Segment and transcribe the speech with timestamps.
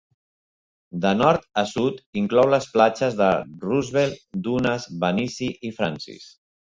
[1.01, 3.27] De nord a sud, inclou les platges de
[3.67, 6.27] Roosevelt, Dunes, Venice i Francis.